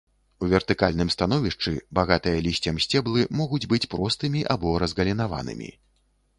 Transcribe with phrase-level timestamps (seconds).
[0.45, 5.75] У вертыкальным становішчы, багатыя лісцем сцеблы могуць быць простымі або разгалінаванымі.